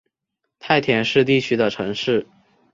[0.57, 2.25] 太田市地区的城市。